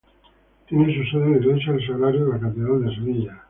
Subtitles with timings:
[0.67, 3.37] Tiene su sede en la iglesia del Sagrario de la catedral de Sevilla.